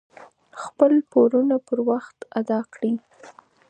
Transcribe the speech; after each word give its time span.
خپل 0.63 0.93
پورونه 1.11 1.55
پر 1.67 1.77
وخت 1.89 2.17
ادا 2.39 2.59
کړئ. 2.73 2.93